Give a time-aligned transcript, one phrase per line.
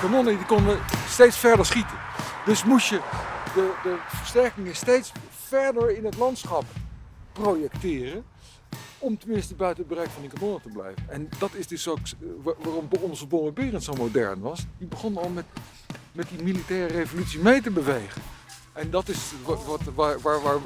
[0.00, 1.96] kanonnen die konden steeds verder schieten.
[2.44, 3.00] Dus moest je
[3.54, 5.12] de, de versterkingen steeds
[5.48, 6.64] verder in het landschap
[7.32, 8.24] projecteren.
[8.98, 11.02] Om tenminste buiten het bereik van die kanonnen te blijven.
[11.08, 14.66] En dat is dus ook eh, wa- waarom onze bommenberend zo modern was.
[14.78, 15.44] Die begon al met,
[16.12, 18.22] met die militaire revolutie mee te bewegen.
[18.72, 20.56] En dat is wat, wat, waar, waar, waar,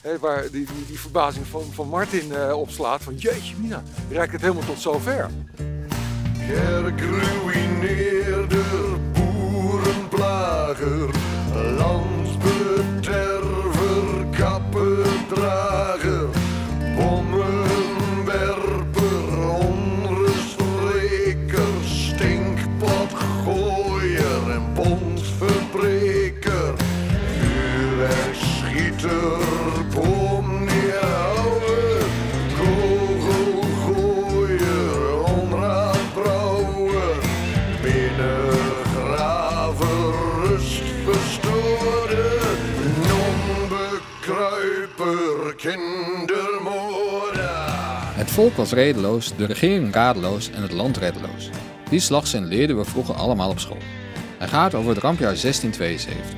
[0.00, 3.02] hè, waar die, die, die verbazing van, van Martin eh, opslaat.
[3.02, 5.30] Van jeetje mina, reikt het helemaal tot zover.
[10.24, 11.12] Boerenplager,
[11.78, 16.23] landsbederver, kappendrager,
[48.34, 51.50] volk was redeloos, de regering radeloos en het land reddeloos.
[51.90, 53.78] Die slagzin leerden we vroeger allemaal op school.
[54.38, 56.36] Hij gaat over het rampjaar 1672.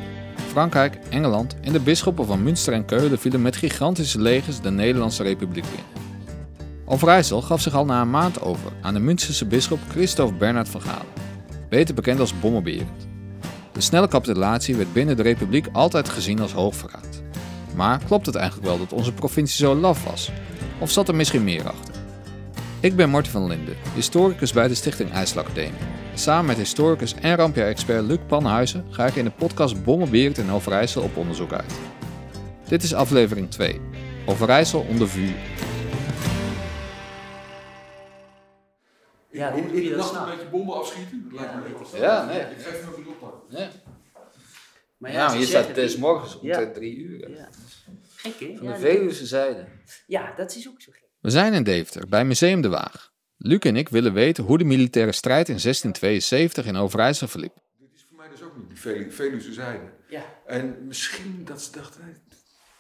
[0.49, 5.23] Frankrijk, Engeland en de bisschoppen van Münster en Keulen vielen met gigantische legers de Nederlandse
[5.23, 6.15] Republiek binnen.
[6.85, 10.83] Overijssel gaf zich al na een maand over aan de Münsterse bisschop Christophe Bernard van
[10.83, 11.13] Galen,
[11.69, 13.09] beter bekend als Bommenberend.
[13.73, 17.23] De snelle capitulatie werd binnen de Republiek altijd gezien als hoogverraad.
[17.75, 20.31] Maar klopt het eigenlijk wel dat onze provincie zo laf was?
[20.79, 21.95] Of zat er misschien meer achter?
[22.81, 25.81] Ik ben Martin van Linden, historicus bij de Stichting IJsselacademie.
[26.15, 31.03] Samen met historicus en rampjaar-expert Luc Panhuizen ga ik in de podcast Bommenberend in Overijssel
[31.03, 31.75] op onderzoek uit.
[32.69, 33.81] Dit is aflevering 2.
[34.27, 35.35] Overijssel onder vuur.
[39.31, 40.17] Ja, dat nacht s'nachts?
[40.17, 42.09] een beetje bommen afschieten, dat lijkt me heel verstandig.
[42.09, 42.41] Ja, nee.
[42.41, 43.69] Ik geef hem een bedoel Ja,
[44.97, 46.71] Maar ja je zeggen staat des morgens om Ja.
[46.73, 47.31] drie uur.
[47.31, 47.49] Ja.
[48.33, 49.67] Van Ja, de Veluwse zijde.
[50.07, 51.05] Ja, dat is ook zo gek.
[51.21, 53.13] We zijn in Deventer, bij Museum de Waag.
[53.37, 57.55] Luc en ik willen weten hoe de militaire strijd in 1672 in Overijssel verliep.
[57.79, 59.85] Dit is voor mij dus ook niet die Velu- Veluwse zijde.
[60.09, 60.25] Ja.
[60.47, 62.03] En misschien dat ze dachten,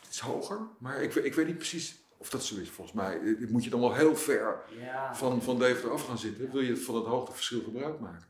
[0.00, 0.58] het is hoger.
[0.78, 2.68] Maar ik, weet- ik weet niet precies of dat zo is.
[2.68, 5.14] Volgens mij eh, moet je dan wel heel ver Ja.
[5.14, 6.50] van, van Deventer af gaan zitten.
[6.52, 8.26] Wil je van het hoogteverschil gebruik maken.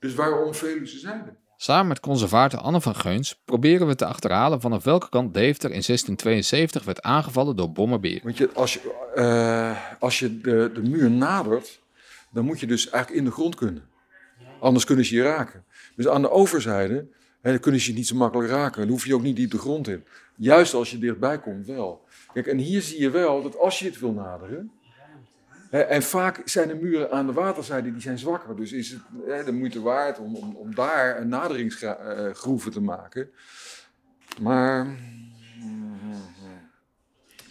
[0.00, 1.36] Dus waarom Veluwse zijde?
[1.56, 5.82] Samen met conservator Anne van Geuns proberen we te achterhalen vanaf welke kant Deventer in
[5.86, 8.22] 1672 werd aangevallen door bommenberen.
[8.24, 11.80] Want je, als je, eh, als je de, de muur nadert,
[12.30, 13.88] dan moet je dus eigenlijk in de grond kunnen.
[14.60, 15.64] Anders kunnen ze je raken.
[15.96, 17.06] Dus aan de overzijde
[17.40, 18.80] hè, kunnen ze je niet zo makkelijk raken.
[18.80, 20.04] Dan hoef je ook niet diep de grond in.
[20.36, 22.04] Juist als je dichtbij komt wel.
[22.32, 24.70] Kijk, en hier zie je wel dat als je het wil naderen...
[25.80, 28.56] en vaak zijn de muren aan de waterzijde die zijn zwakker.
[28.56, 33.30] Dus is het hè, de moeite waard om, om, om daar een naderingsgroeven te maken.
[34.40, 34.86] Maar...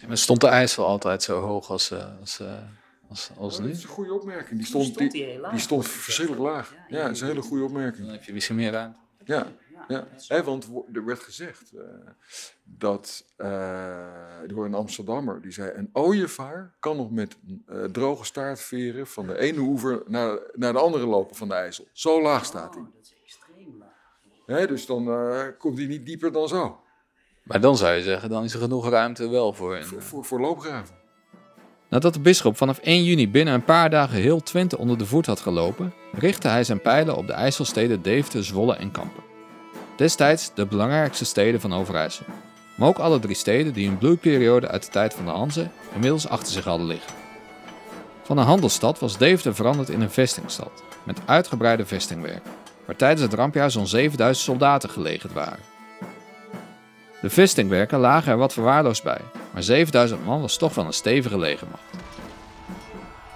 [0.07, 2.47] Maar stond de IJssel altijd zo hoog als, eh, als, eh,
[3.09, 3.71] als, als Dat nu?
[3.71, 4.59] is een goede opmerking.
[4.59, 5.51] Die stond, die, die heel laag.
[5.51, 6.71] die stond verschrikkelijk laag.
[6.71, 8.05] Ja, Ja, dat is een hele goede opmerking.
[8.05, 8.97] Dan heb je misschien meer ruimte.
[9.23, 9.47] Ja,
[9.87, 10.07] ja.
[10.27, 11.83] Hè, want er werd gezegd eh,
[12.63, 14.05] dat eh,
[14.47, 17.37] door een Amsterdammer, die zei: een ooievaar kan nog met
[17.67, 21.87] eh, droge staartveren van de ene oever naar, naar de andere lopen van de IJssel.
[21.91, 22.83] Zo laag staat hij.
[22.83, 23.95] Oh, dat is extreem laag.
[24.45, 26.79] Hè, dus dan eh, komt hij niet dieper dan zo.
[27.43, 29.75] Maar dan zou je zeggen, dan is er genoeg ruimte wel voor.
[29.75, 30.95] een, Voor, eh, voor, voor loopgraven.
[31.89, 35.25] Nadat de bisschop vanaf 1 juni binnen een paar dagen heel Twente onder de voet
[35.25, 39.34] had gelopen, richtte hij zijn pijlen op de IJsselsteden Deventer, Zwolle en Kampen.
[39.95, 42.25] Destijds de belangrijkste steden van Overijssel.
[42.75, 46.27] Maar ook alle drie steden die een bloeiperiode uit de tijd van de Hanze inmiddels
[46.27, 47.13] achter zich hadden liggen.
[48.23, 52.51] Van een handelsstad was Deventer veranderd in een vestingstad, met uitgebreide vestingwerken,
[52.85, 55.63] waar tijdens het rampjaar zo'n 7000 soldaten gelegerd waren.
[57.21, 61.37] De vestingwerken lagen er wat verwaarloosd bij, maar 7000 man was toch wel een stevige
[61.37, 61.83] legermacht.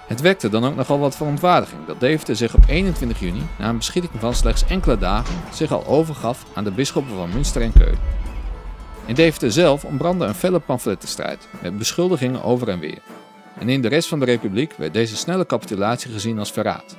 [0.09, 3.77] Het wekte dan ook nogal wat verontwaardiging dat Deventer zich op 21 juni, na een
[3.77, 7.99] beschieting van slechts enkele dagen, zich al overgaf aan de bisschoppen van Münster en Keulen.
[9.05, 13.01] In Deventer zelf ontbrandde een felle pamflettenstrijd, met beschuldigingen over en weer.
[13.59, 16.97] En in de rest van de republiek werd deze snelle capitulatie gezien als verraad.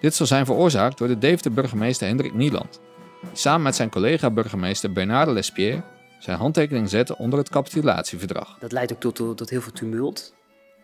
[0.00, 2.80] Dit zou zijn veroorzaakt door de Deventer burgemeester Hendrik Nieland,
[3.20, 5.82] die samen met zijn collega-burgemeester Bernard Lespierre
[6.18, 8.56] zijn handtekening zette onder het capitulatieverdrag.
[8.60, 10.34] Dat leidt ook tot, tot, heel veel tumult.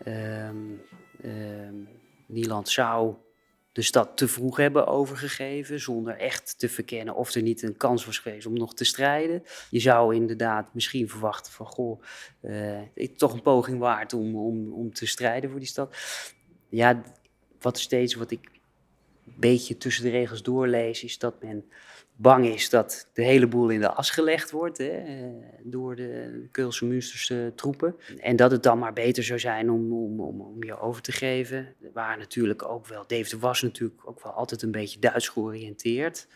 [0.03, 0.55] Ehm,
[2.25, 3.15] Nieland zou
[3.71, 8.05] de stad te vroeg hebben overgegeven, zonder echt te verkennen of er niet een kans
[8.05, 9.43] was geweest om nog te strijden.
[9.69, 12.01] Je zou inderdaad misschien verwachten van, goh,
[12.93, 15.97] is toch een poging waard om, om, om te strijden voor die stad.
[16.69, 17.03] Ja,
[17.59, 18.49] wat steeds wat ik
[19.23, 21.65] beetje tussen de regels doorlees, is dat men
[22.21, 25.15] bang is dat de hele boel in de as gelegd wordt hè, eh,
[25.63, 27.95] door de Keulse Münsterse troepen.
[28.19, 31.11] En dat het dan maar beter zou zijn om, om, om, om je over te
[31.11, 31.75] geven.
[31.93, 33.05] Waar natuurlijk ook wel,
[33.39, 36.27] was natuurlijk ook wel altijd een beetje Duits georiënteerd.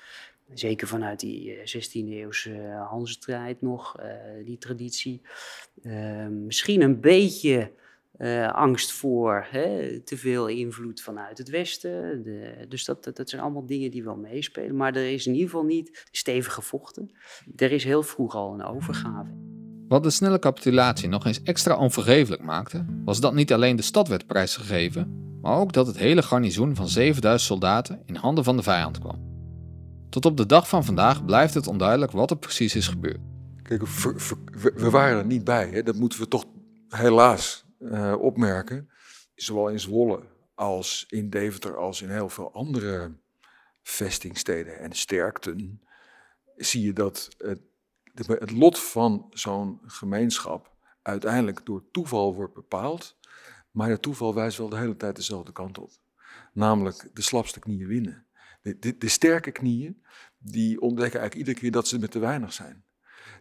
[0.54, 4.10] Zeker vanuit die eh, 16e eeuwse Hansestrijd nog, eh,
[4.46, 5.22] die traditie.
[5.84, 7.72] Eh, misschien een beetje
[8.18, 12.24] eh, angst voor hè, te veel invloed vanuit het Westen.
[12.24, 14.76] De, dus dat, dat, dat zijn allemaal dingen die wel meespelen.
[14.76, 17.12] Maar er is in ieder geval niet stevig gevochten.
[17.56, 19.32] Er is heel vroeg al een overgave.
[19.88, 24.08] Wat de snelle capitulatie nog eens extra onvergeeflijk maakte, was dat niet alleen de stad
[24.08, 28.64] werd prijsgegeven, maar ook dat het hele garnizoen van 7000 soldaten in handen van de
[28.64, 29.34] vijand kwam.
[30.10, 33.20] Tot op de dag van vandaag blijft het onduidelijk wat er precies is gebeurd.
[33.62, 35.70] Kijk, we, we waren er niet bij.
[35.70, 35.84] Hè?
[35.84, 36.46] Dat moeten we toch
[36.90, 38.90] helaas eh, opmerken.
[39.36, 40.24] Zowel in Zwolle
[40.56, 43.12] als in Deventer als in heel veel andere
[43.82, 45.82] vestingsteden en sterkten
[46.56, 47.60] zie je dat het,
[48.28, 53.18] het lot van zo'n gemeenschap uiteindelijk door toeval wordt bepaald.
[53.72, 55.92] Maar het toeval wijst wel de hele tijd dezelfde kant op.
[56.54, 58.26] Namelijk de slapste knieën winnen.
[58.62, 60.04] De, de, de sterke knieën
[60.38, 62.86] die ontdekken eigenlijk iedere keer dat ze met te weinig zijn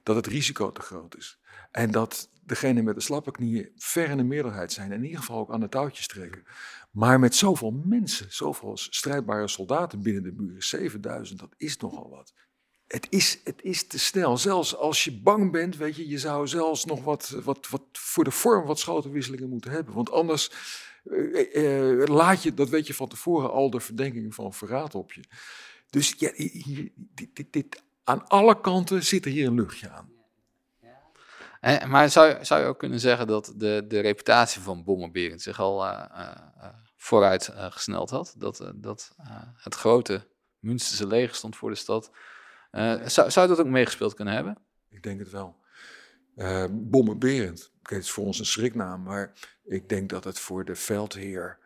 [0.04, 1.38] dat het risico te groot is.
[1.70, 4.92] En dat degene met de slappe knieën ver in de meerderheid zijn.
[4.92, 6.44] En in ieder geval ook aan de touwtjes trekken.
[6.90, 12.32] Maar met zoveel mensen, zoveel strijdbare soldaten binnen de muren, 7000, dat is nogal wat.
[12.86, 14.36] Het is, het is te snel.
[14.38, 18.24] Zelfs als je bang bent, weet je, je zou zelfs nog wat, wat, wat voor
[18.24, 19.94] de vorm wat schotenwisselingen moeten hebben.
[19.94, 20.50] Want anders
[21.04, 25.12] eh, eh, laat je, dat weet je van tevoren, al de verdenkingen van verraad op
[25.12, 25.22] je.
[25.90, 26.30] Dus ja,
[27.14, 30.12] dit, dit, dit, aan alle kanten zit er hier een luchtje aan.
[31.60, 35.60] En, maar zou, zou je ook kunnen zeggen dat de, de reputatie van Bommenberend zich
[35.60, 38.34] al eh, eh, eh, vooruit eh, gesneld had?
[38.38, 40.26] Dat, eh, dat eh, het grote
[40.58, 42.10] Münsterse leger stond voor de stad.
[42.70, 44.58] Eh, zou, zou dat ook meegespeeld kunnen hebben?
[44.88, 45.56] Ik denk het wel.
[46.36, 49.32] Eh Bommenberend, oké, het is voor ons een schriknaam, maar
[49.64, 51.58] ik denk dat het voor de veldheer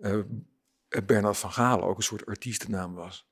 [0.00, 0.18] eh
[1.06, 3.28] Bernard van Galen ook een soort artiestennaam was.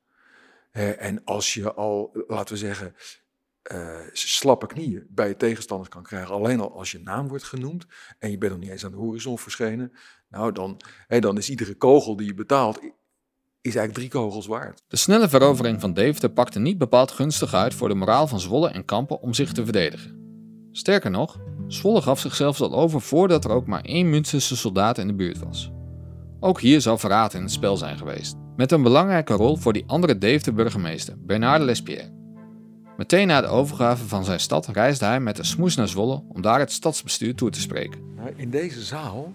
[0.77, 2.95] Eh, en als je al, laten we zeggen,
[3.63, 7.87] eh, slappe knieën bij je tegenstanders kan krijgen, alleen al als je naam wordt genoemd
[8.19, 9.93] en je bent nog niet eens aan de horizon verschenen,
[10.29, 12.79] nou dan, dan is iedere kogel die je betaalt,
[13.61, 14.83] is eigenlijk drie kogels waard.
[14.89, 18.69] De snelle verovering van Deventer pakte niet bepaald gunstig uit voor de moraal van Zwolle
[18.69, 20.25] en Kampen om zich te verdedigen.
[20.73, 25.07] Sterker nog, Zwolle gaf zichzelf al over voordat er ook maar één Münsterse soldaat in
[25.07, 25.73] de buurt was.
[26.41, 29.85] Ook hier zou verraad in het spel zijn geweest, met een belangrijke rol voor die
[29.87, 32.15] andere Deventer burgemeester, Bernard de Lespierre.
[32.97, 36.43] Meteen na de overgave van zijn stad reisde hij met een smoes naar Zwolle om
[36.43, 38.01] daar het stadsbestuur toe te spreken.
[38.37, 39.33] In deze zaal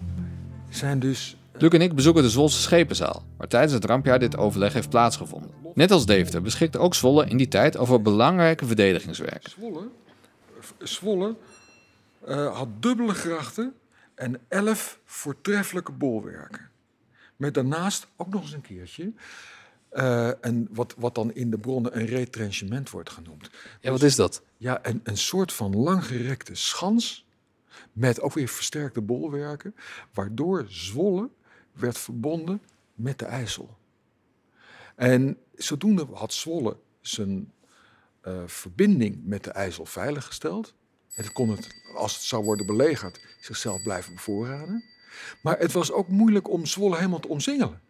[0.70, 4.72] zijn dus Luc en ik bezoeken de Zwolse schepenzaal, waar tijdens het rampjaar dit overleg
[4.72, 5.50] heeft plaatsgevonden.
[5.74, 9.50] Net als Deventer beschikte ook Zwolle in die tijd over belangrijke verdedigingswerken.
[9.50, 9.88] Zwolle,
[10.78, 11.34] Zwolle
[12.26, 13.74] eh, had dubbele grachten
[14.14, 16.70] en elf voortreffelijke bolwerken.
[17.42, 19.12] Met daarnaast ook nog eens een keertje
[20.40, 23.50] een, wat, wat dan in de bronnen een retrenchement wordt genoemd.
[23.80, 24.42] Ja, wat is dat?
[24.56, 27.26] Ja, een, een soort van langgerekte schans
[27.92, 29.74] met ook weer versterkte bolwerken,
[30.12, 31.28] waardoor Zwolle
[31.72, 32.62] werd verbonden
[32.94, 33.76] met de IJssel.
[34.94, 37.52] En zodoende had Zwolle zijn
[38.20, 40.74] eh, verbinding met de IJssel veiliggesteld.
[41.12, 44.91] Het kon het, als het zou worden belegerd, zichzelf blijven bevoorraden.
[45.42, 47.80] Maar het was ook moeilijk om Zwolle helemaal te omsingelen.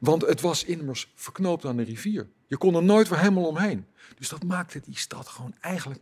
[0.00, 2.28] Want het was immers verknoopt aan de rivier.
[2.46, 3.86] Je kon er nooit weer helemaal omheen.
[4.18, 6.00] Dus dat maakte die stad gewoon eigenlijk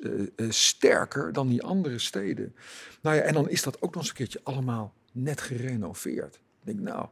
[0.00, 2.54] eh, eh, sterker dan die andere steden.
[3.02, 6.34] Nou ja, en dan is dat ook nog eens een keertje allemaal net gerenoveerd.
[6.34, 7.06] Ik denk, nou,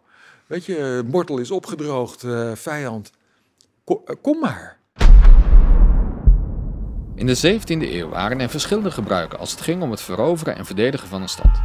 [0.46, 3.10] weet je, mortel is opgedroogd, eh, vijand,
[3.84, 4.76] ko- kom maar.
[7.14, 10.66] In de 17e eeuw waren er verschillende gebruiken als het ging om het veroveren en
[10.66, 11.60] verdedigen van een stad.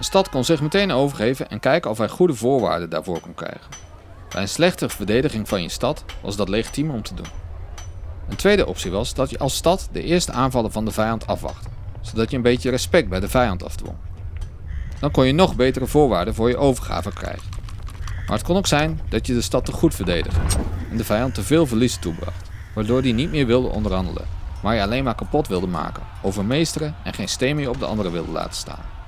[0.00, 3.70] Een stad kon zich meteen overgeven en kijken of hij goede voorwaarden daarvoor kon krijgen.
[4.28, 7.26] Bij een slechte verdediging van je stad was dat legitiem om te doen.
[8.28, 11.68] Een tweede optie was dat je als stad de eerste aanvallen van de vijand afwachtte,
[12.00, 13.96] zodat je een beetje respect bij de vijand afdwong.
[15.00, 17.48] Dan kon je nog betere voorwaarden voor je overgave krijgen.
[18.26, 20.40] Maar het kon ook zijn dat je de stad te goed verdedigde
[20.90, 24.26] en de vijand te veel verlies toebracht, waardoor die niet meer wilde onderhandelen,
[24.62, 28.10] maar je alleen maar kapot wilde maken, overmeesteren en geen steen meer op de andere
[28.10, 28.99] wilde laten staan.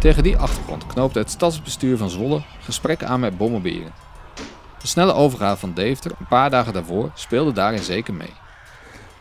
[0.00, 3.92] Tegen die achtergrond knoopte het stadsbestuur van Zwolle gesprekken aan met Bommelberen.
[4.80, 8.32] De snelle overgave van Deventer een paar dagen daarvoor speelde daarin zeker mee.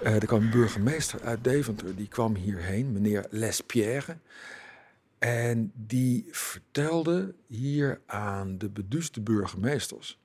[0.02, 4.18] Eh, er kwam een burgemeester uit Deventer, die kwam hierheen, meneer Lespierre.
[5.18, 10.20] En die vertelde hier aan de beduusde burgemeesters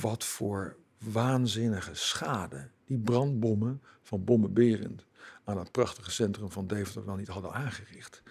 [0.00, 5.04] wat voor waanzinnige schade die brandbommen van Bommenberend
[5.44, 8.22] aan het prachtige centrum van Deventer wel niet hadden aangericht.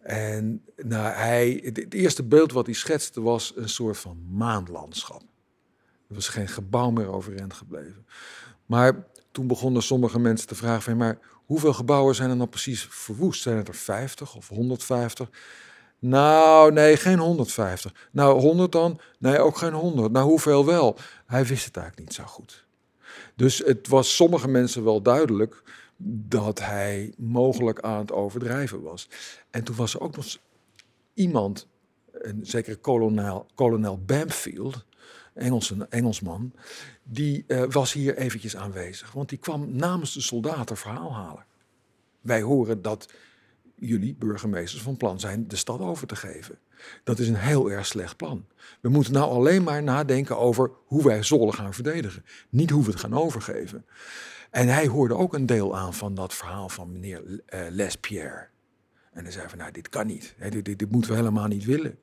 [0.00, 5.22] En nou, hij, het, eerste beeld wat hij schetste was een soort van maanlandschap.
[6.08, 8.06] Er was geen gebouw meer overeind gebleven.
[8.66, 12.86] Maar toen begonnen sommige mensen te vragen van, maar hoeveel gebouwen zijn er nou precies
[12.90, 13.42] verwoest?
[13.42, 15.30] Zijn het er 50 of 150?
[15.98, 18.08] Nou, nee, geen 150.
[18.12, 19.00] Nou, 100 dan?
[19.18, 20.12] Nee, ook geen 100.
[20.12, 20.96] Nou, hoeveel wel?
[21.26, 22.66] Hij wist het eigenlijk niet zo goed.
[23.36, 25.62] Dus het was sommige mensen wel duidelijk
[26.02, 29.08] dat hij mogelijk aan het overdrijven was.
[29.50, 30.26] En toen was er ook nog
[31.14, 31.68] iemand,
[32.12, 34.84] een zekere kolonel, kolonel Bamfield,
[35.88, 36.52] Engelsman,
[37.02, 39.12] die eh, was hier eventjes aanwezig.
[39.12, 41.44] Want die kwam namens de soldaten verhaal halen.
[42.20, 43.12] Wij horen dat
[43.74, 46.58] jullie burgemeesters van plan zijn de stad over te geven.
[47.04, 48.46] Dat is een heel erg slecht plan.
[48.80, 52.24] We moeten nou alleen maar nadenken over hoe wij Zwolle gaan verdedigen.
[52.48, 53.84] Niet hoe we het gaan overgeven.
[54.50, 58.48] En hij hoorde ook een deel aan van dat verhaal van meneer eh, Lespierre.
[59.12, 60.34] En hij zei van, nou, dit kan niet.
[60.38, 61.98] Dit, dit, dit moeten we helemaal niet willen.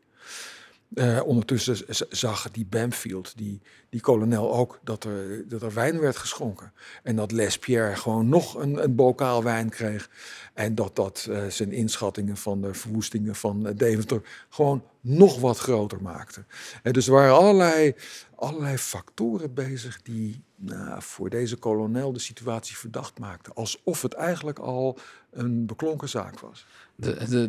[0.93, 6.17] Eh, ondertussen zag die Bamfield, die, die kolonel, ook dat er, dat er wijn werd
[6.17, 6.73] geschonken.
[7.03, 10.09] En dat Lespierre gewoon nog een, een bokaal wijn kreeg.
[10.53, 15.57] En dat dat eh, zijn inschattingen van de verwoestingen van eh, Deventer gewoon nog wat
[15.57, 16.45] groter maakte.
[16.83, 17.95] En dus er waren allerlei,
[18.35, 23.53] allerlei factoren bezig die nou, voor deze kolonel de situatie verdacht maakten.
[23.53, 24.97] Alsof het eigenlijk al
[25.31, 26.65] een beklonken zaak was.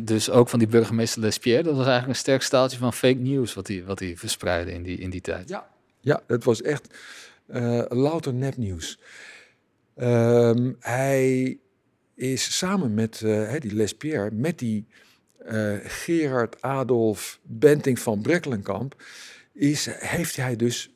[0.01, 3.53] Dus ook van die burgemeester Lespierre, dat was eigenlijk een sterk staaltje van fake news
[3.53, 5.49] wat hij wat hij verspreidde in die, in die tijd.
[5.49, 5.69] Ja.
[6.01, 6.87] Ja, het was echt
[7.47, 8.99] eh, louter nepnieuws.
[9.95, 11.57] Ehm, hij
[12.15, 14.87] is samen met hè, die Lespierre, met die
[15.37, 19.03] eh, Gerard Adolf Benting van Brekkelenkamp,
[19.53, 20.93] is, heeft hij dus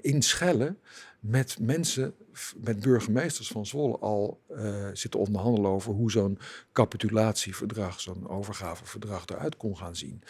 [0.00, 0.76] in Schelle
[1.20, 2.14] met mensen,
[2.56, 6.38] met burgemeesters van Zwolle al eh, zitten onderhandelen over hoe zo'n
[6.72, 10.22] capitulatieverdrag, zo'n overgaveverdrag eruit kon gaan zien.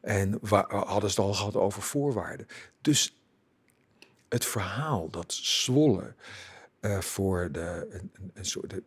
[0.00, 2.46] En waar, hadden ze het al gehad over voorwaarden.
[2.80, 3.22] Dus
[4.28, 6.14] het verhaal dat Zwolle
[6.80, 8.00] eh, voor de,
[8.34, 8.82] een, soort, de,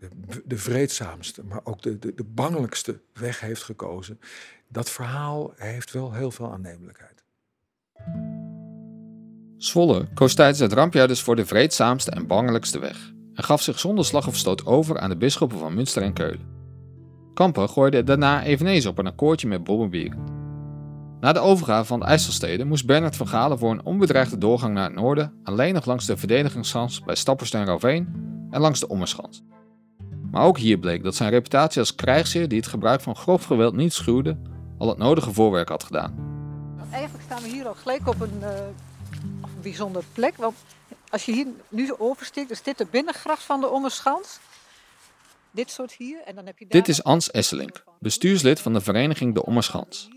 [0.46, 4.20] de vreedzaamste, maar ook de, de, de bangelijkste weg heeft gekozen,
[4.68, 7.24] dat verhaal heeft wel heel veel aannemelijkheid.
[9.62, 13.80] Zwolle koos tijdens het rampjaar dus voor de vreedzaamste en bangelijkste weg en gaf zich
[13.80, 16.50] zonder slag of stoot over aan de bisschoppen van Münster en Keulen.
[17.34, 20.20] Kampen gooide daarna eveneens op een akkoordje met Bommenbieren.
[21.20, 24.84] Na de overgave van de IJsselsteden moest Bernard van Galen voor een onbedreigde doorgang naar
[24.84, 28.08] het noorden alleen nog langs de verdedigingsschans bij Stappers en Raveen
[28.52, 29.44] en langs de Ommerschans.
[30.32, 33.76] Maar ook hier bleek dat zijn reputatie als krijgsheer die het gebruik van grof geweld
[33.76, 34.38] niet schuwde,
[34.78, 36.14] al het nodige voorwerk had gedaan.
[36.92, 38.50] Eigenlijk staan we hier al gelijk op een, eh,
[39.62, 40.38] bijzondere plek.
[40.38, 40.56] Want
[41.10, 44.40] als je hier nu oversteekt, is dit de binnengracht van de Ommerschans.
[45.52, 46.22] Dit soort hier.
[46.26, 50.10] En dan heb je Dit is Ans Esselink, bestuurslid van de vereniging De Ommerschans.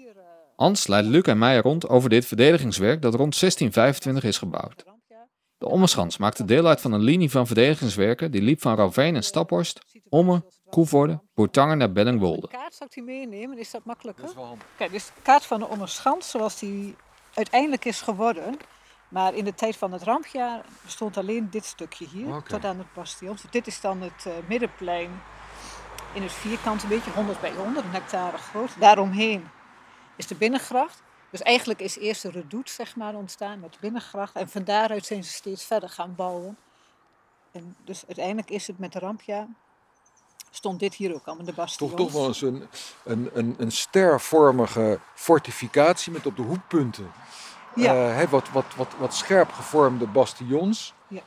[0.57, 4.85] Ans leidt Luc en mij rond over dit verdedigingswerk dat rond 1625 is gebouwd.
[5.59, 9.25] De Ommerschans maakte deel uit van een linie van verdedigingswerken die liep van Raveen en
[9.25, 12.49] Staphorst, Omme, Koevoorde, Boertangen naar De Bellingwolde.
[12.49, 14.35] kaart zou ik die meenemen, is dat makkelijker?
[14.35, 14.67] wel handig.
[14.77, 16.97] Kijk, dit is de kaart van de Ommerschans zoals die
[17.35, 18.57] uiteindelijk is geworden.
[19.09, 22.93] Maar in de tijd van het rampjaar bestond alleen dit stukje hier, tot aan het
[22.93, 23.33] bastion.
[23.33, 25.23] Dus dit is dan het eh, middenplein
[26.13, 28.71] in het vierkant, een beetje 100 bij 100, een hectare groot.
[28.79, 29.49] Daaromheen
[30.17, 31.03] is de binnengracht.
[31.31, 34.35] Dus eigenlijk is eerst de redoute zeg maar, ontstaan met de binnengracht.
[34.35, 36.57] En van daaruit zijn ze steeds verder gaan bouwen.
[37.53, 39.47] En dus uiteindelijk is het met de rampjaar,
[40.51, 41.93] stond dit hier ook al, met de bastions.
[41.93, 42.69] Toch, toch wel eens een,
[43.05, 47.13] een, een, een stervormige fortificatie met op de hoekpunten
[47.75, 48.21] Ja.
[48.21, 50.95] eh, wat, wat, wat, wat scherp gevormde bastions.
[51.09, 51.21] Ja.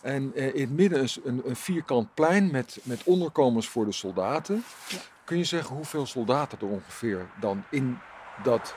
[0.00, 3.92] En eh, in het midden is een, een vierkant plein met, met onderkomens voor de
[3.92, 4.64] soldaten.
[4.88, 4.98] Ja.
[5.24, 7.98] Kun je zeggen hoeveel soldaten er ongeveer dan in
[8.42, 8.74] dat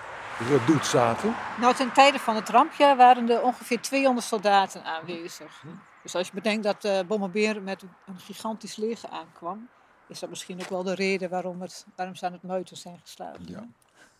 [0.50, 1.36] redoute zaten?
[1.60, 5.64] Nou, ten tijde van het rampjaar waren er ongeveer 200 soldaten aanwezig.
[6.04, 9.70] Dus als je bedenkt dat uh, Bommelbeer met een gigantisch leger aankwam,
[10.08, 13.00] is dat misschien ook wel de reden waarom, het, waarom ze aan het muiten zijn
[13.02, 13.46] geslagen.
[13.48, 13.68] Ja.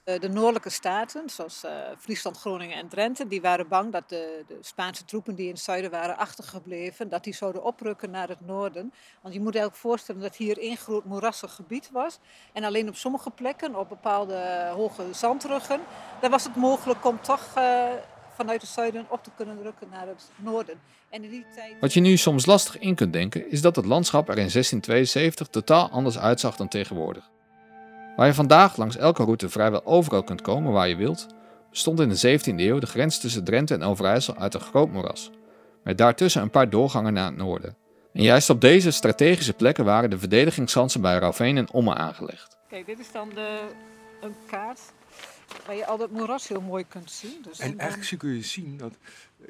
[0.10, 4.44] Uh, de noordelijke staten, zoals uh, Friesland, Groningen en Drenthe, die waren bang dat de,
[4.48, 8.46] de, Spaanse troepen die in het zuiden waren achtergebleven, dat die zouden oprukken naar het
[8.46, 8.94] noorden.
[9.22, 12.20] Want je moet je ook voorstellen dat hier één groot moerassig gebied was.
[12.54, 15.80] En alleen op sommige plekken, op bepaalde hoge zandruggen,
[16.22, 17.54] daar was het mogelijk om toch
[18.36, 20.80] vanuit het zuiden op te kunnen drukken naar het noorden.
[21.10, 21.80] En in die tijd...
[21.80, 25.48] Wat je nu soms lastig in kunt denken, is dat het landschap er in 1672
[25.48, 27.30] totaal anders uitzag dan tegenwoordig.
[28.20, 31.28] Waar je vandaag langs elke route vrijwel overal kunt komen waar je wilt,
[31.70, 35.32] bestond in de 17e eeuw de grens tussen Drenthe en Overijssel uit een groot moeras,
[35.84, 37.78] met daartussen een paar doorgangen naar het noorden.
[38.14, 42.58] En juist op deze strategische plekken waren de verdedigingsschansen bij Rauveen en Omme aangelegd.
[42.70, 43.60] Kijk, dit is dan de,
[44.22, 44.80] een kaart
[45.66, 47.42] waar je al dat moeras heel mooi kunt zien.
[47.42, 48.94] Dus En eigenlijk kun je zien dat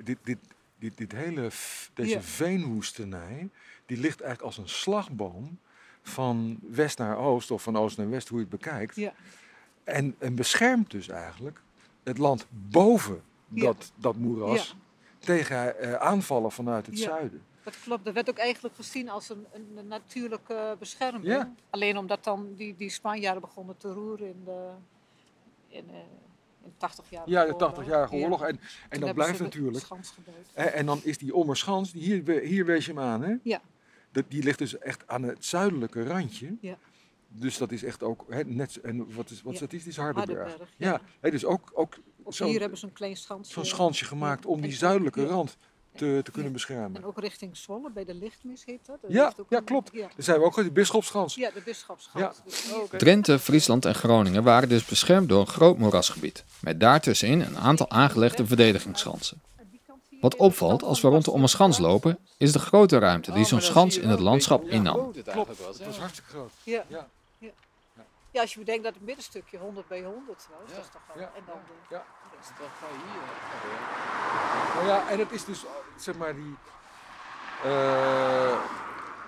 [0.04, 0.38] dit, dit,
[0.80, 1.50] dit, dit hele,
[1.94, 2.22] deze Ja.
[2.22, 3.50] veenwoestenij,
[3.86, 5.60] die ligt eigenlijk als een slagboom
[6.10, 8.96] van west naar oost of van oost naar west, hoe je het bekijkt.
[8.96, 9.14] Ja.
[9.84, 11.62] En, en beschermt dus eigenlijk
[12.04, 13.22] het land boven
[13.54, 13.64] Ja.
[13.64, 14.76] dat, dat moeras
[15.20, 17.04] tegen eh, aanvallen vanuit het Ja.
[17.04, 17.42] zuiden.
[17.64, 21.26] Dat klopt, dat werd ook eigenlijk gezien als een, een, natuurlijke bescherming.
[21.26, 21.54] Ja.
[21.70, 24.70] Alleen omdat dan die, die Spanjaarden begonnen te roeren in de,
[25.68, 25.96] in, eh,
[26.64, 27.30] in 80 jaar.
[27.30, 28.44] Ja, de 80-jarige oorlog.
[28.44, 29.86] En, en dat blijft natuurlijk.
[30.54, 33.36] Hè, en dan is die Ommerschans, die hier, hier wees je hem aan, hè?
[33.44, 33.62] Ja.
[34.12, 36.56] Dat, die ligt dus echt aan het zuidelijke randje.
[36.62, 36.78] Ja.
[37.28, 39.52] Dus dat is echt ook, hè, net, zo- en wat is, wat Ja.
[39.54, 39.74] is dat?
[39.74, 39.80] is?
[39.84, 40.40] Die is Hardenberg.
[40.40, 41.02] Hardenberg, Ja, ja.
[41.20, 41.98] hè, dus ook, ook
[42.28, 43.54] zo'n hier hebben ze een klein schansje.
[43.54, 45.58] zo'n schansje gemaakt om die En- zuidelijke rand
[45.96, 47.04] te, te kunnen En beschermen.
[47.04, 48.98] ook richting Zwolle, bij de lichtmis heet dat.
[49.02, 49.90] Dat Ja, ook ja, een- klopt.
[49.94, 51.36] Ja, Dan zijn we ook de Bisschopsschans.
[51.36, 52.38] ja de bisschopschans.
[52.38, 52.44] Ja.
[52.46, 57.58] Dus Drenthe, Friesland en Groningen waren dus beschermd door een groot moerasgebied, met daartussenin een
[57.58, 59.42] aantal aangelegde verdedigingsschansen.
[60.22, 63.98] Wat opvalt als we rond de Ommerschans lopen, is de grote ruimte die zo'n schans
[63.98, 64.96] in het landschap innam.
[65.24, 66.52] Klopt, dat was hartstikke groot.
[66.64, 66.84] Ja.
[66.88, 67.08] Ja.
[67.38, 67.50] Ja.
[68.32, 71.24] Ja, als je bedenkt dat het middenstukje 100 bij 100 was, dat is toch wel.
[71.24, 71.32] Ja.
[71.36, 71.56] En dan
[71.90, 72.04] de, Ja.
[74.76, 75.66] Nou ja, en het is dus,
[75.98, 76.56] zeg maar, die,
[77.64, 78.58] eh,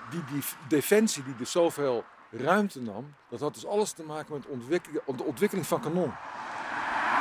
[0.09, 4.45] die, die defensie die dus zoveel ruimte nam, dat had dus alles te maken met
[4.45, 6.17] ontwikkeling, de ontwikkeling van kanonnen.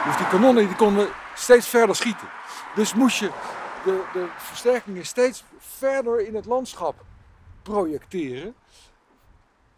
[0.04, 2.28] Dus die kanonnen die konden steeds verder schieten.
[2.74, 3.30] Dus moest je
[3.84, 7.04] de, de versterkingen steeds verder in het landschap
[7.62, 8.54] projecteren.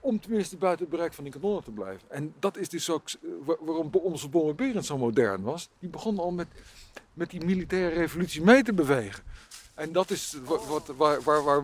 [0.00, 2.11] Om tenminste buiten het bereik van die kanonnen te blijven.
[2.11, 5.68] En dat is dus ook eh, wa- waarom onze bombarderen zo modern was.
[5.78, 6.47] Die begon al met,
[7.14, 9.25] met die militaire revolutie mee te bewegen.
[9.75, 11.62] En dat is wa- wat, waar, waar, waar,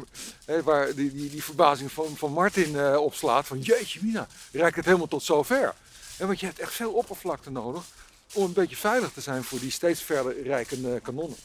[0.65, 3.47] waar die, die, die verbazing van, van Martin eh, op slaat.
[3.47, 5.75] Van jeetje mina, reikt het helemaal tot zover.
[6.19, 7.85] En want je hebt echt veel oppervlakte nodig
[8.35, 11.37] om een beetje veilig te zijn voor die steeds verder rijkende kanonnen.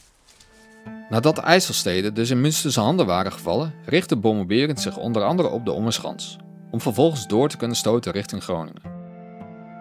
[1.08, 5.64] Nadat de IJsselsteden dus in Münsterse handen waren gevallen, richtte Bommelberend zich onder andere op
[5.64, 6.36] de Ommerschans,
[6.70, 8.82] om vervolgens door te kunnen stoten richting Groningen.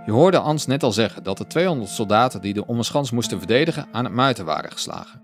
[0.05, 3.87] Je hoorde Ans net al zeggen dat de 200 soldaten die de Ommerschans moesten verdedigen
[3.91, 5.21] aan het muiten waren geslagen.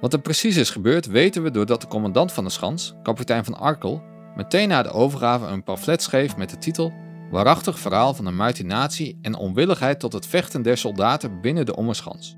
[0.00, 3.58] Wat er precies is gebeurd weten we doordat de commandant van de schans, kapitein van
[3.58, 4.02] Arkel,
[4.36, 6.92] meteen na de overgave een pamflet schreef met de titel
[7.30, 12.36] Waarachtig verhaal van de mutinatie en onwilligheid tot het vechten der soldaten binnen de Ommerschans.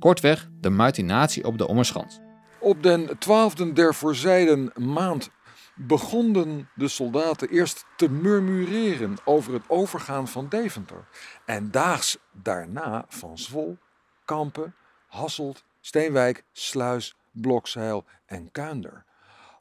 [0.00, 2.20] Kortweg, de mutinatie op de Ommerschans.
[2.58, 5.30] Op den twaalfde der voorzijden maand
[5.74, 11.08] begonnen de soldaten eerst te murmureren over het overgaan van Deventer.
[11.44, 13.78] En daags daarna van Zwol,
[14.24, 14.74] Kampen,
[15.06, 19.04] Hasselt, Steenwijk, Sluis, Blokzeil en Kuinder.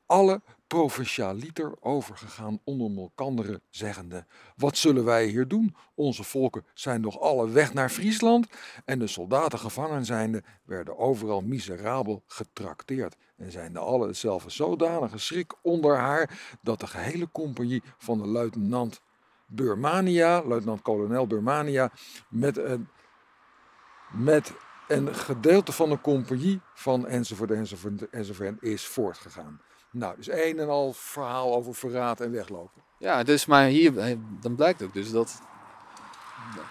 [0.05, 5.75] Alle provincialiter overgegaan onder elkanderen, zeggende: Wat zullen wij hier doen?
[5.95, 8.47] Onze volken zijn nog alle weg naar Friesland.
[8.85, 13.15] En de soldaten gevangen zijnde werden overal miserabel getrakteerd.
[13.37, 19.01] En zijnde alle hetzelfde zodanige schrik onder haar dat de gehele compagnie van de luitenant
[19.47, 21.91] Burmania, luitenant-kolonel Burmania,
[22.29, 22.87] met een,
[24.11, 24.53] met
[24.87, 29.61] een gedeelte van de compagnie van enzovoort, enzovoort, enzovoort is voortgegaan.
[29.91, 32.81] Nou, dus een en al verhaal over verraad en weglopen.
[32.97, 35.41] Ja, dus maar hier, eh, dan blijkt ook dus dat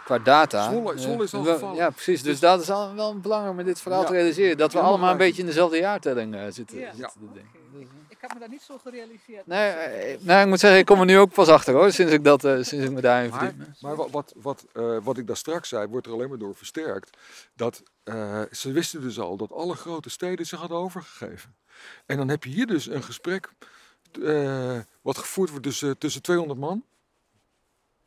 [0.04, 0.70] qua data...
[0.70, 1.76] Zwolle- eh, Zwolle is al gevallen.
[1.76, 2.22] Ja, precies.
[2.22, 4.06] Dus dat is al wel belangrijk met dit verhaal Ja.
[4.06, 4.56] te realiseren.
[4.56, 6.78] Dat we allemaal een beetje in dezelfde jaartelling eh, zitten.
[6.78, 6.92] Ja.
[6.94, 7.46] zitten Ja.
[8.18, 9.46] Ik heb me daar niet zo gerealiseerd.
[9.46, 12.12] Nee, eh, nee, ik moet zeggen, ik kom er nu ook pas achter hoor, sinds
[12.12, 13.80] ik, dat, eh, sinds ik me daarin Maar, verdiep.
[13.80, 16.54] maar wat, wat, wat, eh, wat ik daar straks zei, wordt er alleen maar door
[16.54, 17.16] versterkt.
[17.54, 21.54] Dat eh, ze wisten dus al dat alle grote steden zich hadden overgegeven.
[22.06, 23.52] En dan heb je hier dus een gesprek
[24.22, 26.84] eh, wat gevoerd wordt tussen, tussen 200 man.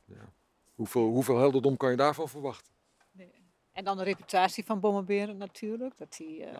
[0.06, 0.34] Ja.
[0.76, 2.74] Hoeveel, hoeveel helderdom kan je daarvan verwachten?
[3.12, 3.34] Nee.
[3.71, 5.97] En dan de reputatie van Bommenberen natuurlijk.
[5.97, 6.60] Dat hij eh,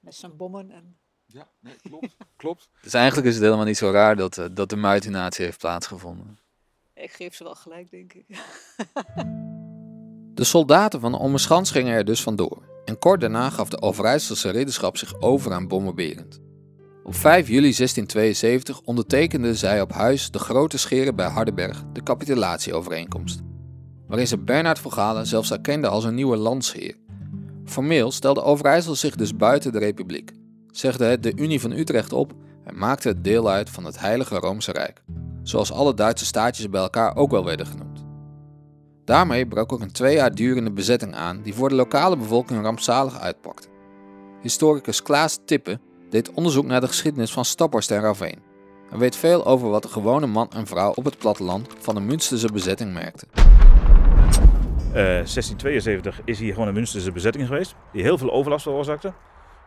[0.00, 0.98] met zijn bommen en...
[1.32, 2.16] Ja, nee, klopt.
[2.36, 2.68] klopt.
[2.82, 6.38] Dus eigenlijk is het helemaal niet zo raar dat, eh, dat de mutinatie heeft plaatsgevonden.
[6.94, 8.26] Ik geef ze wel gelijk, denk ik.
[10.34, 12.62] De soldaten van de Ommerschans gingen er dus vandoor.
[12.84, 16.40] En kort daarna gaf de Overijsselse ridderschap zich over aan Bommenberend.
[17.04, 23.40] Op 5 juli 1672 ondertekenden zij op huis de Grote Scheren bij Hardenberg de capitulatieovereenkomst,
[24.06, 26.96] waarin ze Bernard van Galen zelfs erkende als een nieuwe landsheer.
[27.64, 30.32] Formeel stelde Overijssel zich dus buiten de republiek,
[30.72, 32.32] zegde het de Unie van Utrecht op
[32.64, 35.02] en maakte het deel uit van het Heilige Roomse Rijk,
[35.42, 38.04] zoals alle Duitse staatjes bij elkaar ook wel werden genoemd.
[39.04, 43.18] Daarmee brak ook een twee jaar durende bezetting aan die voor de lokale bevolking rampzalig
[43.18, 43.68] uitpakte.
[44.42, 45.80] Historicus Klaas Tippe
[46.10, 48.42] deed onderzoek naar de geschiedenis van Staphorst en Raveen
[48.90, 52.00] en weet veel over wat de gewone man en vrouw op het platteland van de
[52.00, 53.26] Münsterse bezetting merkte.
[54.92, 59.12] Eh, 1672 is hier gewoon een Münsterse bezetting geweest, die heel veel overlast veroorzaakte.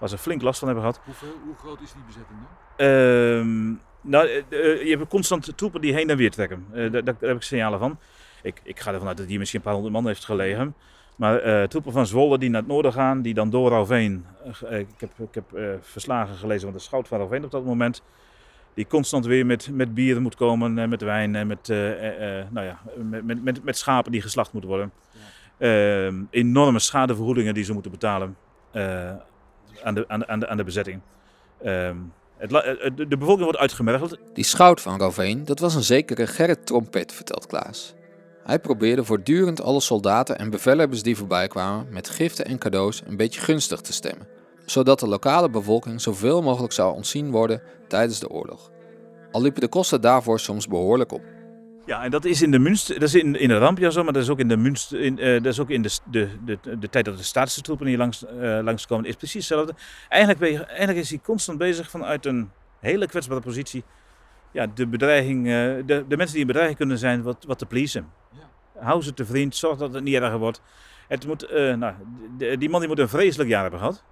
[0.04, 1.06] Waar ze flink last van hebben gehad.
[1.06, 2.88] Hoeveel, hoe groot is die bezetting dan?
[2.88, 3.72] Ehm,
[4.12, 6.66] nou, eh, eh, je hebt constant troepen die heen en weer trekken.
[6.72, 7.98] Eh, daar, daar heb ik signalen van.
[8.42, 10.76] Ik, ik ga ervan uit dat hier misschien een paar honderd man heeft gelegen.
[11.16, 14.26] Maar eh, troepen van Zwolle die naar het noorden gaan, die dan door Raveen.
[14.70, 17.66] eh, ik heb, ik heb eh, verslagen gelezen van de schout van Raveen op dat
[17.66, 18.02] moment.
[18.74, 22.40] Die constant weer met, met bier moet komen, en met wijn en met, eh, eh,
[22.40, 24.92] eh, nou ja, met, met, met, met schapen die geslacht moeten worden.
[25.58, 28.36] Ehm, enorme schadevergoedingen die ze moeten betalen
[28.72, 29.12] eh,
[29.84, 31.02] aan, de, bezetting.
[31.64, 31.98] Ehm,
[32.38, 34.18] het, eh, de, de bevolking wordt uitgemergeld.
[34.34, 37.94] Die schout van Roveen, dat was een zekere Gerrit Trompet, vertelt Klaas.
[38.44, 43.18] Hij probeerde voortdurend alle soldaten en bevelhebbers die voorbij kwamen met giften en cadeaus een
[43.18, 44.28] beetje gunstig te stemmen,
[44.66, 48.72] zodat de lokale bevolking zoveel mogelijk zou ontzien worden tijdens de oorlog.
[49.32, 51.22] Al liepen de kosten daarvoor soms behoorlijk op.
[51.86, 54.14] Ja, en dat is in de Münster, dat is in, in de rampjaar zo, maar
[54.14, 56.80] dat is ook in de Münster, in, eh, dat is ook in de, de, de,
[56.80, 59.74] de tijd dat de staatse troepen hier langs, eh langskomen, is precies hetzelfde.
[60.10, 63.84] Eigenlijk, je, eigenlijk is hij constant bezig vanuit een hele kwetsbare positie.
[64.52, 65.52] Ja, de bedreiging, eh,
[65.86, 68.08] de, de mensen die in bedreiging kunnen zijn, wat, wat te pleasen.
[68.80, 70.62] Hou ze te vriend, zorg dat het niet erger wordt.
[71.08, 71.94] Het moet, nou,
[72.38, 74.04] de- die man die moet een vreselijk jaar hebben gehad.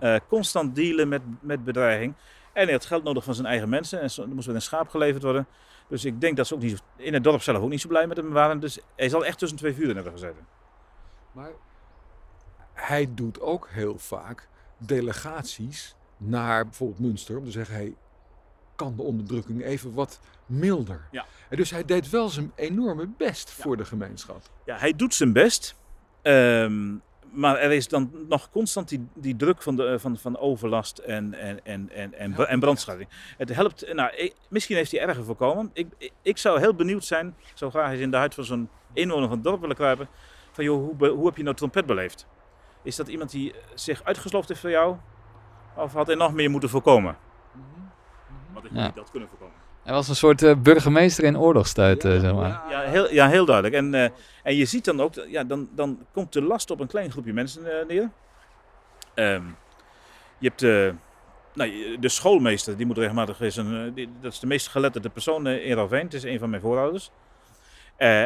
[0.00, 0.20] Ja.
[0.28, 2.14] Constant dealen met, met bedreiging.
[2.52, 4.00] En hij had geld nodig van zijn eigen mensen.
[4.00, 5.46] En er moest weer een schaap geleverd worden.
[5.92, 7.88] Dus ik denk dat ze ook niet, zo- in het dorp zelf ook niet zo
[7.88, 8.60] blij met hem waren.
[8.60, 10.46] Dus hij zal echt tussen twee vuren hebben gezeten.
[11.32, 11.50] Maar
[12.72, 17.38] hij doet ook heel vaak delegaties naar bijvoorbeeld Münster.
[17.38, 17.94] Om te zeggen, hey,
[18.76, 21.08] kan de onderdrukking even wat milder?
[21.10, 21.24] Ja.
[21.48, 24.42] En dus hij deed wel zijn enorme best voor de gemeenschap.
[24.64, 25.76] Ja, hij doet zijn best.
[26.22, 26.94] Ehm,
[27.32, 31.34] maar er is dan nog constant die, die druk van, de, van, van overlast en,
[31.34, 33.08] en, en, en, en, en.
[33.36, 35.70] Het helpt, nou, ik- misschien heeft hij erger voorkomen.
[35.72, 38.44] Ik, ik, ik zou heel benieuwd zijn, ik zou graag eens in de huid van
[38.44, 40.08] zo'n inwoner van het dorp willen kruipen.
[40.52, 42.26] Van joh, hoe, hoe heb je nou trompet beleefd?
[42.82, 44.96] Is dat iemand die zich uitgesloofd heeft voor jou?
[45.76, 47.16] Of had hij nog meer moeten voorkomen?
[48.52, 48.84] Wat ik Ja.
[48.86, 49.54] niet had kunnen voorkomen.
[49.82, 52.62] Hij was een soort eh, burgemeester in oorlogstijd, eh, zeg maar.
[52.70, 53.74] Ja, heel, ja, heel duidelijk.
[53.74, 54.08] En, eh,
[54.42, 57.32] en je ziet dan ook, ja, dan, dan komt de last op een klein groepje
[57.32, 58.10] mensen neer.
[59.14, 59.42] Ehm,
[60.38, 60.94] je hebt de,
[61.54, 65.46] nou, de schoolmeester, die moet regelmatig is een, die- dat is de meest geletterde persoon
[65.46, 66.04] in Ravijn.
[66.04, 67.10] Het is een van mijn voorouders.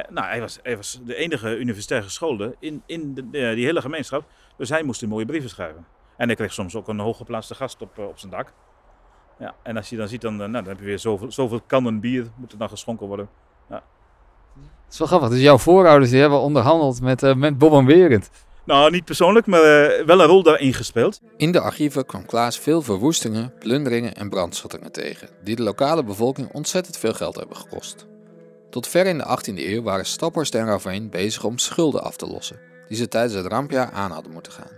[0.08, 4.24] Nou, hij was, hij was de enige universitair geschoolde in, in de, die hele gemeenschap.
[4.56, 5.86] Dus hij moest die mooie brieven schrijven.
[6.16, 8.52] En hij kreeg soms ook een hooggeplaatste gast op, op zijn dak.
[9.38, 11.60] Ja, en als je dan ziet, dan, eh, nou, dan heb je weer zoveel, zoveel
[11.66, 13.28] kannen bier, moet er dan geschonken worden.
[14.86, 15.28] Het is wel grappig.
[15.28, 18.30] Dus jouw voorouders die hebben onderhandeld met, eh, met Bob en Berend.
[18.64, 21.20] Nou, niet persoonlijk, maar eh, wel een rol daarin gespeeld.
[21.36, 26.52] In de archieven kwam Klaas veel verwoestingen, plunderingen en brandschattingen tegen, die de lokale bevolking
[26.52, 28.06] ontzettend veel geld hebben gekost.
[28.70, 32.26] Tot ver in de 18e eeuw waren Staphorst en Raveen bezig om schulden af te
[32.26, 34.75] lossen, die ze tijdens het rampjaar aan hadden moeten gaan.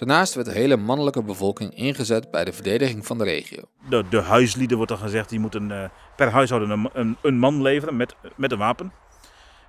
[0.00, 3.62] Daarnaast werd de hele mannelijke bevolking ingezet bij de verdediging van de regio.
[3.88, 7.96] De, de huislieden wordt dan gezegd, die moeten eh, per huishouden een, een, man leveren
[7.96, 8.92] met, met een wapen.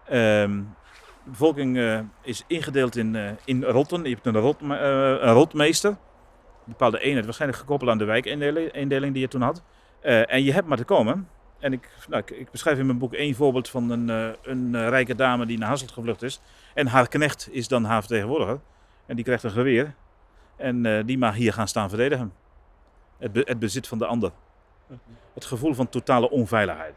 [0.06, 0.62] Ehm,
[1.24, 4.04] de bevolking eh, is ingedeeld in, eh, in rotten.
[4.04, 5.89] Je hebt een, rot, een rotmeester.
[5.89, 5.98] Een
[6.65, 9.63] bepaalde eenheid, waarschijnlijk gekoppeld aan de wijkindeling die je toen had.
[10.02, 11.28] En je hebt maar te komen.
[11.60, 15.46] En ik, nou, ik, beschrijf in mijn boek één voorbeeld van een, een rijke dame
[15.46, 16.41] die naar Hasselt gevlucht is.
[16.74, 18.60] En haar knecht is dan haar vertegenwoordiger.
[19.06, 19.96] En die krijgt een geweer.
[20.62, 22.34] En eh, die mag hier gaan staan verdedigen.
[23.17, 24.32] Het, be- het bezit van de ander.
[25.34, 26.95] Het gevoel van totale onveiligheid.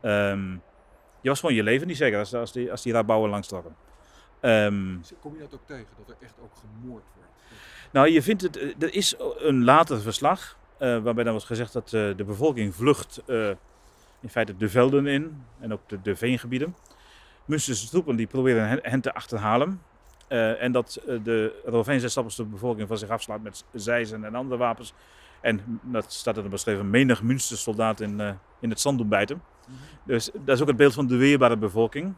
[0.00, 0.50] Ehm,
[1.20, 3.76] je was gewoon je leven niet zeker als, als die, als die rabouwen langstrokken.
[4.40, 7.30] Ehm, Kom je dat ook tegen, dat er echt ook gemoord wordt?
[7.92, 11.72] nou, je vindt het, eh, er is een later verslag eh, waarbij dan wordt gezegd
[11.72, 13.22] dat de bevolking vlucht
[14.20, 16.76] in feite de velden in en ook de, de veengebieden.
[17.44, 19.82] Münsterse troepen die proberen hen, hen te achterhalen.
[20.32, 24.34] Eh, en dat eh, de Roveense stappers de bevolking van zich afslaat met zeizen en
[24.34, 24.94] andere wapens.
[25.40, 29.08] En dat staat er dan beschreven, menig Münsterse soldaat in, eh, in het zand doen
[29.08, 29.42] bijten.
[30.04, 32.14] Dus dat is ook het beeld van de weerbare bevolking.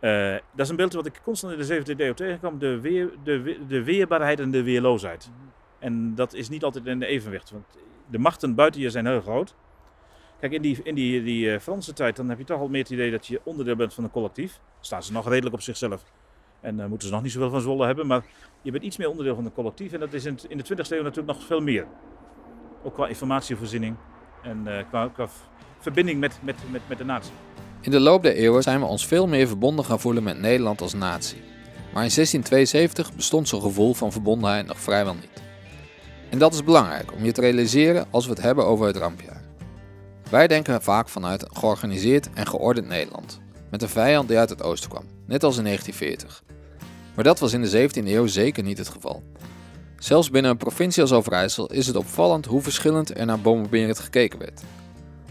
[0.00, 2.58] Dat is een beeld wat ik constant in de 17e eeuw tegenkwam.
[2.58, 5.30] De, weer, de, we- de weerbaarheid en de weerloosheid.
[5.78, 7.50] En dat is niet altijd in evenwicht.
[7.50, 7.64] Want
[8.10, 9.54] de machten buiten je zijn heel groot.
[10.40, 12.90] Kijk, in die, in die, die Franse tijd dan heb je toch al meer het
[12.90, 14.60] idee dat je onderdeel bent van een collectief.
[14.80, 16.04] Staan ze nog redelijk op zichzelf.
[16.64, 18.06] En eh, moeten ze nog niet zoveel van Zwolle hebben.
[18.06, 18.24] Maar
[18.62, 19.92] je bent iets meer onderdeel van een collectief.
[19.92, 21.86] En dat is in, de 20e eeuw natuurlijk nog veel meer.
[22.82, 23.96] Ook qua informatievoorziening.
[24.42, 25.28] En eh, qua, qua
[25.78, 27.32] verbinding met, met, met, met de natie.
[27.80, 30.80] In de loop der eeuwen zijn we ons veel meer verbonden gaan voelen met Nederland
[30.80, 31.38] als natie.
[31.94, 35.42] Maar in 1672 bestond zo'n gevoel van verbondenheid nog vrijwel niet.
[36.30, 39.42] En dat is belangrijk om je te realiseren als we het hebben over het rampjaar.
[40.30, 44.62] Wij denken vaak vanuit een georganiseerd en geordend Nederland, met een vijand die uit het
[44.62, 46.43] oosten kwam, net als in 1940.
[47.14, 49.22] Maar dat was in de 17e eeuw zeker niet het geval.
[49.98, 54.38] Zelfs binnen een provincie als Overijssel is het opvallend hoe verschillend er naar Bommelberend gekeken
[54.38, 54.62] werd.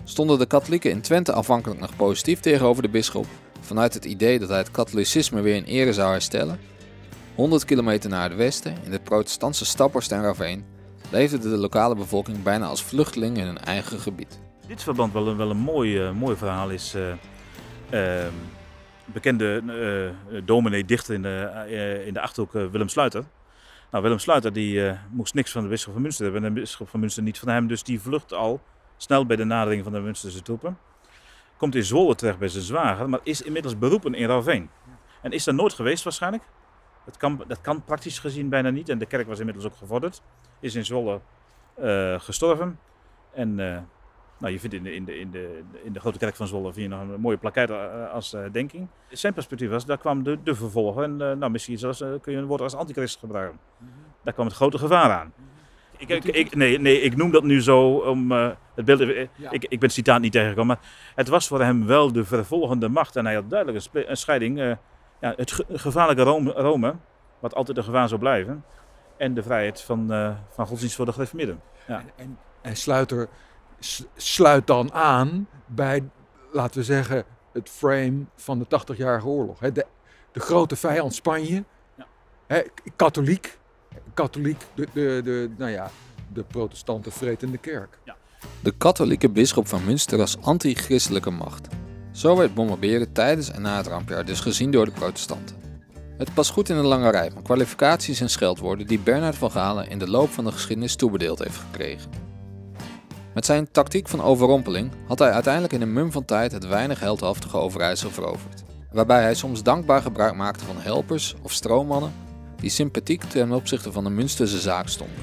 [0.03, 3.25] Stonden de katholieken in Twente aanvankelijk nog positief tegenover de bisschop,
[3.61, 6.59] vanuit het idee dat hij het katholicisme weer in ere zou herstellen?
[7.35, 10.65] 100 kilometer naar het westen, in de protestantse Staphorst en Raveen,
[11.09, 14.39] leefde de lokale bevolking bijna als vluchteling in hun eigen gebied.
[14.67, 16.93] dit verband wel een, wel een mooi, eh, mooi verhaal is.
[16.95, 18.33] eh, ehm,
[19.05, 19.63] bekende
[20.31, 23.23] eh, dominee dichter in de, eh, in de Achterhoek, eh, Willem Sluiter.
[23.91, 26.89] Nou, Willem Sluiter die, moest niks van de bisschop van Münster hebben en de bisschop
[26.89, 27.67] van Münster niet van hem.
[27.67, 28.61] Dus die vlucht al
[28.97, 30.77] snel bij de nadering van de Münsterse troepen.
[31.57, 34.69] Komt in Zwolle terecht bij zijn zwager, maar is inmiddels beroepen in Raveen.
[35.21, 36.43] En is daar nooit geweest waarschijnlijk.
[37.05, 38.89] Dat kan, dat kan praktisch gezien bijna niet.
[38.89, 40.21] En de kerk was inmiddels ook gevorderd.
[40.59, 41.21] Is in Zwolle
[42.17, 42.79] gestorven.
[43.33, 43.59] En
[44.43, 46.73] nou, je vindt in de, in, de, in, de, in de grote kerk van Zwolle
[46.73, 48.87] vind je nog een mooie plakket eh, als eh, denking.
[49.09, 51.03] Zijn perspectief was, daar kwam de, de vervolger.
[51.03, 53.59] En eh, nou, misschien zelfs, kun je een woord als antichrist gebruiken.
[54.23, 55.33] Daar kwam het grote gevaar aan.
[55.97, 58.99] Ik, ik, ik- nee, nee, ik noem dat nu zo om het beeld.
[58.99, 59.51] Ja.
[59.51, 62.89] Ik, ik ben het citaat niet tegengekomen, maar het was voor hem wel de vervolgende
[62.89, 63.15] macht.
[63.15, 64.57] En hij had duidelijk een, scheiding.
[65.19, 66.95] ja, het ge- gevaarlijke Rome, Rome,
[67.39, 68.63] wat altijd een gevaar zou blijven.
[69.17, 70.07] En de vrijheid van,
[70.49, 71.61] van godsdienst voor de gereformeerden.
[71.87, 73.27] En, en, en Sluiter
[74.15, 76.03] sluit dan aan bij,
[76.51, 79.59] laten we zeggen, het frame van de 80-jarige oorlog.
[79.59, 79.85] Hè, de,
[80.31, 81.63] de grote vijand Spanje,
[81.97, 82.05] Ja.
[82.47, 82.61] hè,
[82.95, 83.57] katholiek,
[84.13, 85.91] katholiek, de, de, de, nou ja,
[86.33, 87.97] de protestanten vretende kerk.
[88.59, 91.67] De katholieke bisschop van Münster als anti-christelijke macht.
[92.11, 95.55] Zo werd bombarderen tijdens en na het rampjaar dus gezien door de protestanten.
[96.17, 99.89] Het past goed in een lange rij van kwalificaties en scheldwoorden die Bernard van Galen
[99.89, 102.22] in de loop van de geschiedenis toebedeeld heeft gekregen.
[103.33, 106.99] Met zijn tactiek van overrompeling had hij uiteindelijk in een mum van tijd het weinig
[106.99, 108.63] heldhaftige Overijssel veroverd.
[108.91, 112.13] Waarbij hij soms dankbaar gebruik maakte van helpers of stroommannen
[112.55, 115.17] die sympathiek ten opzichte van de Münsterse zaak stonden.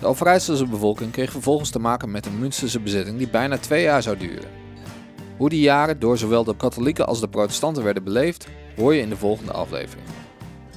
[0.00, 4.02] De Overijsselse bevolking kreeg vervolgens te maken met een Münsterse bezetting die bijna twee jaar
[4.02, 4.50] zou duren.
[5.36, 8.46] Hoe die jaren door zowel de katholieken als de protestanten werden beleefd,
[8.76, 10.06] hoor je in de volgende aflevering.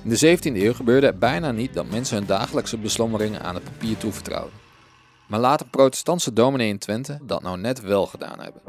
[0.04, 3.64] In de 17e eeuw gebeurde het bijna niet dat mensen hun dagelijkse beslommeringen aan het
[3.64, 4.67] papier toevertrouwden.
[5.28, 8.62] Maar laat protestantse dominee in Twente dat nou net wel gedaan hebben.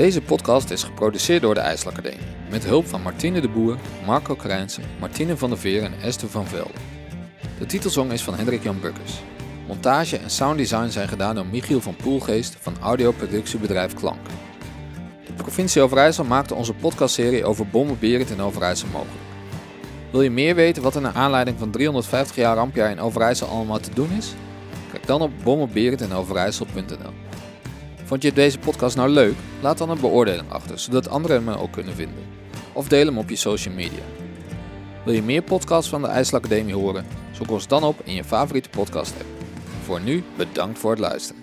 [0.00, 4.82] Deze podcast is geproduceerd door de IJsselacademie, met hulp van Martine de Boer, Marco Krijnsen,
[5.00, 6.78] Martine van der Veer en Esther van Velde.
[7.58, 9.20] De titelsong is van Hendrik Jan Bukkers.
[9.66, 14.26] Montage en sounddesign zijn gedaan door Michiel van Poelgeest van audioproductiebedrijf Klank.
[15.26, 19.24] De provincie Overijssel maakte onze podcastserie over Bommenberend in Overijssel mogelijk.
[20.10, 23.80] Wil je meer weten wat er naar aanleiding van 350 jaar rampjaar in Overijssel allemaal
[23.80, 24.34] te doen is?
[24.90, 27.29] Kijk dan op bommenberendinoverijssel.nl.
[28.10, 29.34] Vond je deze podcast nou leuk?
[29.62, 32.24] Laat dan een beoordeling achter, zodat anderen hem ook kunnen vinden.
[32.72, 34.02] Of deel hem op je social media.
[35.04, 37.06] Wil je meer podcasts van de IJssel Academie horen?
[37.32, 39.44] Zoek ons dan op in je favoriete podcast app.
[39.84, 41.39] Voor nu, bedankt voor het luisteren.